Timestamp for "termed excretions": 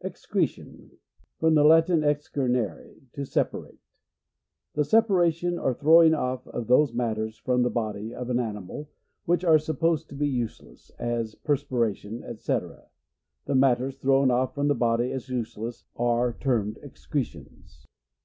16.32-17.86